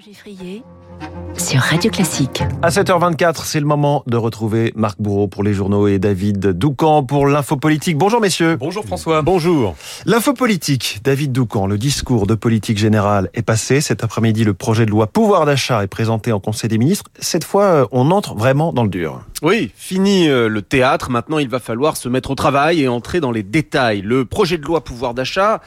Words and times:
Giffrier 0.00 0.62
sur 1.36 1.60
Radio 1.60 1.90
Classique. 1.90 2.42
À 2.62 2.68
7h24, 2.68 3.44
c'est 3.44 3.60
le 3.60 3.66
moment 3.66 4.02
de 4.06 4.16
retrouver 4.16 4.72
Marc 4.74 5.00
Bourreau 5.00 5.28
pour 5.28 5.42
les 5.42 5.52
journaux 5.54 5.88
et 5.88 5.98
David 5.98 6.48
Doucan 6.48 7.02
pour 7.02 7.26
l'info 7.26 7.56
politique. 7.56 7.96
Bonjour 7.96 8.20
messieurs. 8.20 8.56
Bonjour 8.56 8.84
François. 8.84 9.22
Bonjour. 9.22 9.76
L'info 10.06 10.32
politique, 10.32 11.00
David 11.04 11.32
Doucan, 11.32 11.66
le 11.66 11.78
discours 11.78 12.26
de 12.26 12.34
politique 12.34 12.78
générale 12.78 13.30
est 13.34 13.42
passé. 13.42 13.80
Cet 13.80 14.04
après-midi, 14.04 14.44
le 14.44 14.54
projet 14.54 14.86
de 14.86 14.90
loi 14.90 15.06
pouvoir 15.06 15.46
d'achat 15.46 15.82
est 15.82 15.88
présenté 15.88 16.32
en 16.32 16.40
Conseil 16.40 16.68
des 16.68 16.78
ministres. 16.78 17.06
Cette 17.18 17.44
fois, 17.44 17.64
euh, 17.64 17.86
on 17.92 18.10
entre 18.10 18.34
vraiment 18.34 18.72
dans 18.72 18.84
le 18.84 18.90
dur. 18.90 19.22
Oui, 19.42 19.70
fini 19.74 20.28
euh, 20.28 20.48
le 20.48 20.62
théâtre. 20.62 21.10
Maintenant, 21.10 21.38
il 21.38 21.48
va 21.48 21.60
falloir 21.60 21.96
se 21.96 22.08
mettre 22.08 22.30
au 22.30 22.34
travail 22.34 22.82
et 22.82 22.88
entrer 22.88 23.20
dans 23.20 23.32
les 23.32 23.42
détails. 23.42 24.02
Le 24.02 24.24
projet 24.24 24.58
de 24.58 24.64
loi 24.64 24.84
pouvoir 24.84 25.14
d'achat, 25.14 25.60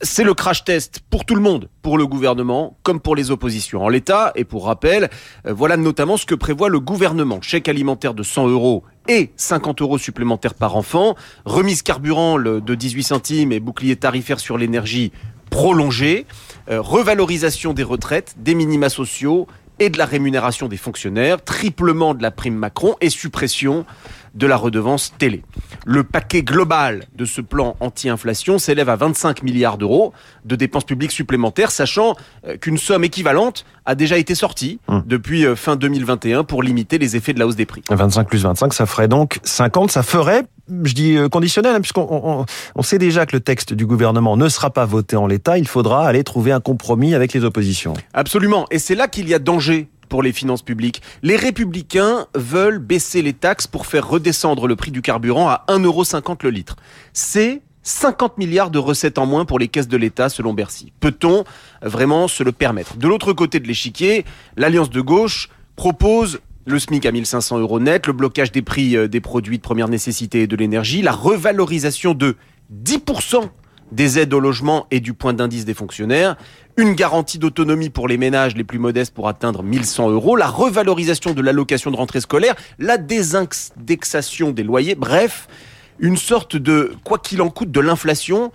c'est 0.00 0.24
le 0.24 0.34
crash 0.34 0.64
test 0.64 1.00
pour 1.10 1.26
tout 1.26 1.34
le 1.34 1.42
monde, 1.42 1.68
pour 1.88 1.96
le 1.96 2.06
gouvernement 2.06 2.76
comme 2.82 3.00
pour 3.00 3.16
les 3.16 3.30
oppositions. 3.30 3.82
En 3.82 3.88
l'état, 3.88 4.32
et 4.34 4.44
pour 4.44 4.66
rappel, 4.66 5.08
euh, 5.46 5.54
voilà 5.54 5.78
notamment 5.78 6.18
ce 6.18 6.26
que 6.26 6.34
prévoit 6.34 6.68
le 6.68 6.80
gouvernement. 6.80 7.40
Chèque 7.40 7.66
alimentaire 7.66 8.12
de 8.12 8.22
100 8.22 8.48
euros 8.48 8.84
et 9.08 9.30
50 9.36 9.80
euros 9.80 9.96
supplémentaires 9.96 10.52
par 10.52 10.76
enfant, 10.76 11.14
remise 11.46 11.80
carburant 11.80 12.38
de 12.38 12.74
18 12.74 13.02
centimes 13.04 13.52
et 13.52 13.58
bouclier 13.58 13.96
tarifaire 13.96 14.38
sur 14.38 14.58
l'énergie 14.58 15.12
prolongé, 15.48 16.26
euh, 16.70 16.82
revalorisation 16.82 17.72
des 17.72 17.84
retraites, 17.84 18.34
des 18.36 18.54
minima 18.54 18.90
sociaux 18.90 19.46
et 19.78 19.88
de 19.88 19.96
la 19.96 20.04
rémunération 20.04 20.68
des 20.68 20.76
fonctionnaires, 20.76 21.42
triplement 21.42 22.12
de 22.12 22.22
la 22.22 22.30
prime 22.30 22.54
Macron 22.54 22.96
et 23.00 23.08
suppression 23.08 23.86
de 24.38 24.46
la 24.46 24.56
redevance 24.56 25.12
télé. 25.18 25.42
Le 25.84 26.04
paquet 26.04 26.42
global 26.42 27.04
de 27.16 27.24
ce 27.24 27.40
plan 27.40 27.76
anti-inflation 27.80 28.58
s'élève 28.58 28.88
à 28.88 28.96
25 28.96 29.42
milliards 29.42 29.78
d'euros 29.78 30.12
de 30.44 30.56
dépenses 30.56 30.84
publiques 30.84 31.12
supplémentaires, 31.12 31.70
sachant 31.70 32.14
euh, 32.46 32.56
qu'une 32.56 32.78
somme 32.78 33.04
équivalente 33.04 33.66
a 33.84 33.94
déjà 33.94 34.16
été 34.16 34.34
sortie 34.34 34.78
hum. 34.86 35.02
depuis 35.06 35.44
euh, 35.44 35.56
fin 35.56 35.76
2021 35.76 36.44
pour 36.44 36.62
limiter 36.62 36.98
les 36.98 37.16
effets 37.16 37.32
de 37.32 37.38
la 37.38 37.46
hausse 37.46 37.56
des 37.56 37.66
prix. 37.66 37.82
25 37.90 38.28
plus 38.28 38.42
25, 38.44 38.72
ça 38.72 38.86
ferait 38.86 39.08
donc 39.08 39.40
50. 39.42 39.90
Ça 39.90 40.02
ferait, 40.02 40.44
je 40.84 40.94
dis 40.94 41.16
euh, 41.16 41.28
conditionnel, 41.28 41.74
hein, 41.74 41.80
puisqu'on 41.80 42.46
on, 42.74 42.82
sait 42.82 42.98
déjà 42.98 43.26
que 43.26 43.34
le 43.34 43.40
texte 43.40 43.74
du 43.74 43.86
gouvernement 43.86 44.36
ne 44.36 44.48
sera 44.48 44.70
pas 44.70 44.84
voté 44.84 45.16
en 45.16 45.26
l'état. 45.26 45.58
Il 45.58 45.66
faudra 45.66 46.06
aller 46.06 46.22
trouver 46.22 46.52
un 46.52 46.60
compromis 46.60 47.14
avec 47.14 47.32
les 47.32 47.44
oppositions. 47.44 47.94
Absolument. 48.14 48.66
Et 48.70 48.78
c'est 48.78 48.94
là 48.94 49.08
qu'il 49.08 49.28
y 49.28 49.34
a 49.34 49.38
danger 49.38 49.88
pour 50.08 50.22
les 50.22 50.32
finances 50.32 50.62
publiques. 50.62 51.02
Les 51.22 51.36
républicains 51.36 52.26
veulent 52.34 52.78
baisser 52.78 53.22
les 53.22 53.32
taxes 53.32 53.66
pour 53.66 53.86
faire 53.86 54.08
redescendre 54.08 54.66
le 54.66 54.76
prix 54.76 54.90
du 54.90 55.02
carburant 55.02 55.48
à 55.48 55.64
1,50€ 55.68 56.38
le 56.42 56.50
litre. 56.50 56.76
C'est 57.12 57.62
50 57.82 58.38
milliards 58.38 58.70
de 58.70 58.78
recettes 58.78 59.18
en 59.18 59.26
moins 59.26 59.44
pour 59.44 59.58
les 59.58 59.68
caisses 59.68 59.88
de 59.88 59.96
l'État 59.96 60.28
selon 60.28 60.52
Bercy. 60.52 60.92
Peut-on 61.00 61.44
vraiment 61.82 62.28
se 62.28 62.42
le 62.42 62.52
permettre? 62.52 62.96
De 62.96 63.08
l'autre 63.08 63.32
côté 63.32 63.60
de 63.60 63.66
l'échiquier, 63.66 64.24
l'Alliance 64.56 64.90
de 64.90 65.00
gauche 65.00 65.48
propose 65.76 66.40
le 66.66 66.78
SMIC 66.78 67.06
à 67.06 67.12
1500 67.12 67.60
euros 67.60 67.80
net, 67.80 68.06
le 68.06 68.12
blocage 68.12 68.52
des 68.52 68.60
prix 68.60 68.94
euh, 68.94 69.08
des 69.08 69.20
produits 69.20 69.56
de 69.56 69.62
première 69.62 69.88
nécessité 69.88 70.42
et 70.42 70.46
de 70.46 70.54
l'énergie, 70.54 71.00
la 71.00 71.12
revalorisation 71.12 72.12
de 72.12 72.36
10% 72.84 73.48
des 73.92 74.18
aides 74.18 74.34
au 74.34 74.40
logement 74.40 74.86
et 74.90 75.00
du 75.00 75.14
point 75.14 75.32
d'indice 75.32 75.64
des 75.64 75.74
fonctionnaires, 75.74 76.36
une 76.76 76.92
garantie 76.92 77.38
d'autonomie 77.38 77.90
pour 77.90 78.08
les 78.08 78.18
ménages 78.18 78.56
les 78.56 78.64
plus 78.64 78.78
modestes 78.78 79.14
pour 79.14 79.28
atteindre 79.28 79.62
1100 79.62 80.10
euros, 80.10 80.36
la 80.36 80.46
revalorisation 80.46 81.32
de 81.32 81.42
l'allocation 81.42 81.90
de 81.90 81.96
rentrée 81.96 82.20
scolaire, 82.20 82.54
la 82.78 82.98
désindexation 82.98 84.50
des 84.50 84.62
loyers, 84.62 84.94
bref, 84.94 85.48
une 85.98 86.16
sorte 86.16 86.56
de 86.56 86.92
quoi 87.04 87.18
qu'il 87.18 87.42
en 87.42 87.50
coûte 87.50 87.70
de 87.70 87.80
l'inflation 87.80 88.52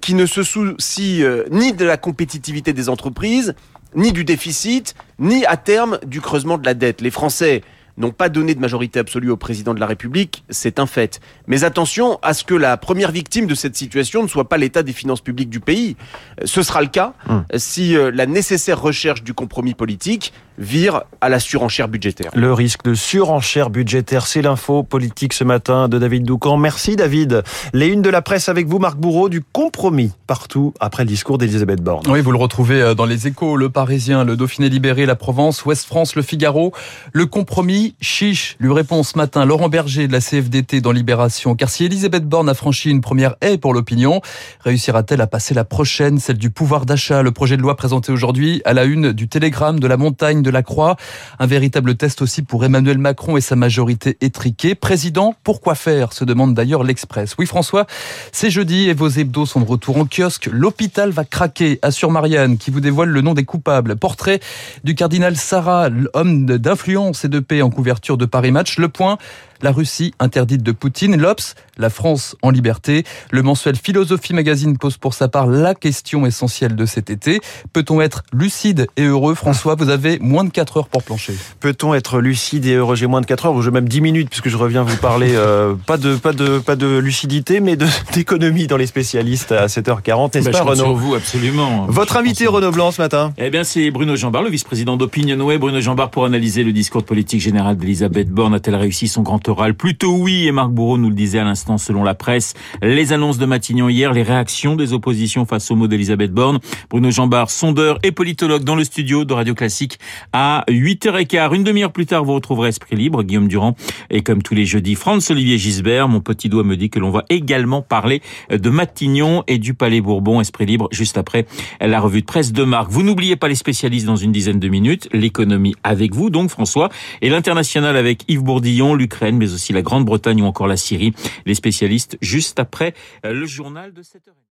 qui 0.00 0.14
ne 0.14 0.26
se 0.26 0.42
soucie 0.42 1.22
euh, 1.22 1.44
ni 1.50 1.72
de 1.72 1.84
la 1.84 1.96
compétitivité 1.96 2.72
des 2.72 2.88
entreprises, 2.88 3.54
ni 3.94 4.12
du 4.12 4.24
déficit, 4.24 4.94
ni 5.18 5.44
à 5.46 5.56
terme 5.56 5.98
du 6.06 6.20
creusement 6.20 6.58
de 6.58 6.66
la 6.66 6.74
dette. 6.74 7.00
Les 7.00 7.10
Français 7.10 7.62
n'ont 7.96 8.10
pas 8.10 8.28
donné 8.28 8.54
de 8.54 8.60
majorité 8.60 8.98
absolue 8.98 9.30
au 9.30 9.36
président 9.36 9.74
de 9.74 9.80
la 9.80 9.86
République, 9.86 10.44
c'est 10.50 10.78
un 10.78 10.86
fait. 10.86 11.20
Mais 11.46 11.64
attention 11.64 12.18
à 12.22 12.34
ce 12.34 12.44
que 12.44 12.54
la 12.54 12.76
première 12.76 13.10
victime 13.10 13.46
de 13.46 13.54
cette 13.54 13.76
situation 13.76 14.22
ne 14.22 14.28
soit 14.28 14.48
pas 14.48 14.58
l'état 14.58 14.82
des 14.82 14.92
finances 14.92 15.20
publiques 15.20 15.50
du 15.50 15.60
pays. 15.60 15.96
Ce 16.44 16.62
sera 16.62 16.82
le 16.82 16.88
cas 16.88 17.14
hum. 17.28 17.44
si 17.56 17.96
euh, 17.96 18.10
la 18.12 18.26
nécessaire 18.26 18.80
recherche 18.80 19.22
du 19.22 19.34
compromis 19.34 19.74
politique 19.74 20.32
vire 20.58 21.02
à 21.20 21.28
la 21.28 21.40
surenchère 21.40 21.88
budgétaire. 21.88 22.30
Le 22.34 22.52
risque 22.52 22.84
de 22.84 22.94
surenchère 22.94 23.70
budgétaire, 23.70 24.26
c'est 24.26 24.42
l'info 24.42 24.82
politique 24.82 25.32
ce 25.32 25.44
matin 25.44 25.88
de 25.88 25.98
David 25.98 26.24
Doucan. 26.24 26.56
Merci 26.56 26.96
David. 26.96 27.42
Les 27.72 27.88
unes 27.88 28.02
de 28.02 28.10
la 28.10 28.22
presse 28.22 28.48
avec 28.48 28.66
vous, 28.66 28.78
Marc 28.78 28.96
Bourreau, 28.96 29.28
du 29.28 29.42
compromis 29.42 30.12
partout 30.26 30.74
après 30.80 31.04
le 31.04 31.08
discours 31.08 31.38
d'Elisabeth 31.38 31.82
Borne. 31.82 32.04
Oui, 32.08 32.20
vous 32.20 32.32
le 32.32 32.38
retrouvez 32.38 32.80
euh, 32.80 32.94
dans 32.94 33.06
les 33.06 33.26
échos, 33.26 33.56
le 33.56 33.70
Parisien, 33.70 34.24
le 34.24 34.36
Dauphiné 34.36 34.68
libéré, 34.68 35.06
la 35.06 35.16
Provence, 35.16 35.64
Ouest 35.64 35.86
France, 35.86 36.14
le 36.16 36.22
Figaro. 36.22 36.72
Le 37.12 37.26
compromis, 37.26 37.94
chiche, 38.00 38.56
lui 38.58 38.72
répond 38.72 39.02
ce 39.02 39.16
matin 39.16 39.44
Laurent 39.44 39.68
Berger 39.68 40.08
de 40.08 40.12
la 40.12 40.20
CFDT 40.20 40.80
dans 40.80 40.92
Libération. 40.92 41.54
Car 41.54 41.68
si 41.68 41.84
Elisabeth 41.84 42.28
Borne 42.28 42.48
a 42.48 42.54
franchi 42.54 42.90
une 42.90 43.00
première 43.00 43.36
haie 43.40 43.58
pour 43.58 43.74
l'opinion, 43.74 44.20
réussira-t-elle 44.60 45.20
à 45.20 45.26
passer 45.26 45.54
la 45.54 45.64
prochaine, 45.64 46.18
celle 46.18 46.38
du 46.38 46.50
pouvoir 46.50 46.86
d'achat? 46.86 47.22
Le 47.22 47.32
projet 47.32 47.56
de 47.56 47.62
loi 47.62 47.76
présenté 47.76 48.12
aujourd'hui 48.12 48.62
à 48.64 48.72
la 48.72 48.84
une 48.84 49.12
du 49.12 49.28
Télégramme 49.28 49.80
de 49.80 49.86
la 49.86 49.96
montagne 49.96 50.42
de 50.46 50.50
la 50.50 50.62
Croix. 50.62 50.96
Un 51.40 51.46
véritable 51.46 51.96
test 51.96 52.22
aussi 52.22 52.42
pour 52.42 52.64
Emmanuel 52.64 52.98
Macron 52.98 53.36
et 53.36 53.40
sa 53.40 53.56
majorité 53.56 54.16
étriquée. 54.20 54.74
Président, 54.76 55.34
pourquoi 55.42 55.74
faire 55.74 56.12
se 56.12 56.24
demande 56.24 56.54
d'ailleurs 56.54 56.84
l'Express. 56.84 57.34
Oui 57.38 57.46
François, 57.46 57.86
c'est 58.30 58.50
jeudi 58.50 58.88
et 58.88 58.94
vos 58.94 59.08
hebdos 59.08 59.46
sont 59.46 59.60
de 59.60 59.66
retour 59.66 59.96
en 59.96 60.06
kiosque. 60.06 60.48
L'hôpital 60.52 61.10
va 61.10 61.24
craquer, 61.24 61.80
assure 61.82 62.12
Marianne, 62.12 62.58
qui 62.58 62.70
vous 62.70 62.80
dévoile 62.80 63.08
le 63.08 63.20
nom 63.20 63.34
des 63.34 63.44
coupables. 63.44 63.96
Portrait 63.96 64.40
du 64.84 64.94
cardinal 64.94 65.36
Sarah, 65.36 65.88
homme 66.14 66.46
d'influence 66.46 67.24
et 67.24 67.28
de 67.28 67.40
paix 67.40 67.60
en 67.60 67.70
couverture 67.70 68.16
de 68.16 68.24
Paris 68.24 68.52
Match. 68.52 68.78
Le 68.78 68.88
point, 68.88 69.18
la 69.62 69.72
Russie 69.72 70.12
interdite 70.18 70.62
de 70.62 70.72
Poutine, 70.72 71.16
l'Obs, 71.16 71.54
la 71.78 71.90
France 71.90 72.36
en 72.42 72.50
liberté. 72.50 73.04
Le 73.30 73.42
mensuel 73.42 73.76
Philosophie 73.76 74.34
Magazine 74.34 74.76
pose 74.78 74.98
pour 74.98 75.14
sa 75.14 75.28
part 75.28 75.46
la 75.46 75.74
question 75.74 76.26
essentielle 76.26 76.76
de 76.76 76.86
cet 76.86 77.10
été. 77.10 77.40
Peut-on 77.72 78.00
être 78.00 78.22
lucide 78.32 78.86
et 78.96 79.04
heureux 79.04 79.34
François, 79.34 79.74
vous 79.74 79.88
avez 79.88 80.18
moins 80.18 80.35
de 80.44 80.50
4 80.50 80.76
heures 80.78 80.88
pour 80.88 81.02
plancher. 81.02 81.34
Peut-on 81.60 81.94
être 81.94 82.20
lucide 82.20 82.66
et 82.66 82.74
heureux? 82.74 82.96
J'ai 82.96 83.06
moins 83.06 83.20
de 83.20 83.26
4 83.26 83.46
heures, 83.46 83.54
ou 83.54 83.62
j'ai 83.62 83.70
même 83.70 83.88
10 83.88 84.00
minutes 84.00 84.28
puisque 84.28 84.48
je 84.48 84.56
reviens 84.56 84.82
vous 84.82 84.96
parler 84.96 85.30
euh, 85.34 85.74
pas 85.86 85.96
de 85.96 86.16
pas 86.16 86.32
de 86.32 86.58
pas 86.58 86.76
de 86.76 86.98
lucidité 86.98 87.60
mais 87.60 87.76
d'économie 88.12 88.66
dans 88.66 88.76
les 88.76 88.86
spécialistes 88.86 89.52
à 89.52 89.66
7h40, 89.66 90.34
n'est-ce 90.34 90.50
bah, 90.50 90.58
pas 90.58 90.64
Renaud? 90.64 90.94
vous 90.94 91.14
absolument. 91.14 91.86
Votre 91.88 92.16
invité 92.16 92.46
Renaud 92.46 92.72
Blanc 92.72 92.90
ce 92.90 93.00
matin 93.00 93.32
Eh 93.38 93.50
bien 93.50 93.64
c'est 93.64 93.90
Bruno 93.90 94.16
Jambard, 94.16 94.42
le 94.42 94.50
vice-président 94.50 94.96
d'Opinionway. 94.96 95.58
Bruno 95.58 95.80
Jambard 95.80 96.10
pour 96.10 96.24
analyser 96.24 96.62
le 96.62 96.72
discours 96.72 97.02
de 97.02 97.06
politique 97.06 97.40
générale 97.40 97.76
d'Elisabeth 97.76 98.28
Borne 98.28 98.54
a-t-elle 98.54 98.76
réussi 98.76 99.08
son 99.08 99.22
grand 99.22 99.40
Plutôt 99.78 100.16
oui, 100.16 100.46
et 100.46 100.52
Marc 100.52 100.70
Bourreau 100.70 100.98
nous 100.98 101.08
le 101.08 101.14
disait 101.14 101.38
à 101.38 101.44
l'instant 101.44 101.78
selon 101.78 102.02
la 102.02 102.14
presse. 102.14 102.54
Les 102.82 103.12
annonces 103.12 103.38
de 103.38 103.46
Matignon 103.46 103.88
hier, 103.88 104.12
les 104.12 104.22
réactions 104.22 104.74
des 104.74 104.92
oppositions 104.92 105.46
face 105.46 105.70
au 105.70 105.76
mot 105.76 105.86
d'Elisabeth 105.86 106.32
Borne. 106.32 106.58
Bruno 106.90 107.10
Jambard, 107.10 107.50
sondeur 107.50 107.98
et 108.02 108.12
politologue 108.12 108.64
dans 108.64 108.74
le 108.74 108.84
studio 108.84 109.24
de 109.24 109.32
Radio 109.32 109.54
Classique 109.54 109.98
à 110.32 110.64
8h15. 110.68 111.54
Une 111.54 111.64
demi-heure 111.64 111.92
plus 111.92 112.06
tard, 112.06 112.24
vous 112.24 112.34
retrouverez 112.34 112.68
Esprit 112.68 112.96
Libre, 112.96 113.22
Guillaume 113.22 113.48
Durand. 113.48 113.76
Et 114.10 114.22
comme 114.22 114.42
tous 114.42 114.54
les 114.54 114.66
jeudis, 114.66 114.94
Franz-Olivier 114.94 115.58
Gisbert. 115.58 116.08
Mon 116.08 116.20
petit 116.20 116.48
doigt 116.48 116.64
me 116.64 116.76
dit 116.76 116.90
que 116.90 116.98
l'on 116.98 117.10
va 117.10 117.24
également 117.28 117.82
parler 117.82 118.22
de 118.50 118.70
Matignon 118.70 119.44
et 119.46 119.58
du 119.58 119.74
Palais 119.74 120.00
Bourbon. 120.00 120.40
Esprit 120.40 120.66
Libre, 120.66 120.88
juste 120.92 121.18
après 121.18 121.46
la 121.80 122.00
revue 122.00 122.20
de 122.20 122.26
presse 122.26 122.52
de 122.52 122.64
Marc. 122.64 122.90
Vous 122.90 123.02
n'oubliez 123.02 123.36
pas 123.36 123.48
les 123.48 123.54
spécialistes 123.54 124.06
dans 124.06 124.16
une 124.16 124.32
dizaine 124.32 124.60
de 124.60 124.68
minutes. 124.68 125.08
L'économie 125.12 125.74
avec 125.82 126.14
vous, 126.14 126.30
donc 126.30 126.50
François. 126.50 126.88
Et 127.22 127.28
l'international 127.28 127.96
avec 127.96 128.24
Yves 128.28 128.42
Bourdillon, 128.42 128.94
l'Ukraine, 128.94 129.36
mais 129.36 129.52
aussi 129.52 129.72
la 129.72 129.82
Grande-Bretagne 129.82 130.42
ou 130.42 130.46
encore 130.46 130.66
la 130.66 130.76
Syrie. 130.76 131.12
Les 131.44 131.54
spécialistes 131.54 132.18
juste 132.20 132.58
après 132.60 132.94
euh, 133.24 133.32
le 133.32 133.46
journal 133.46 133.92
de 133.92 134.02
7h. 134.02 134.36